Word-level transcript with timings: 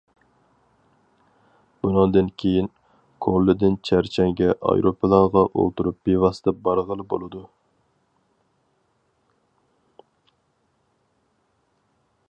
بۇنىڭدىن 1.85 2.31
كېيىن، 2.43 2.69
كورلىدىن 3.25 3.77
چەرچەنگە 3.89 4.47
ئايروپىلانغا 4.71 5.45
ئولتۇرۇپ 5.51 5.99
بىۋاسىتە 6.09 6.55
بارغىلى 6.69 7.07
بولىدۇ. 7.13 7.45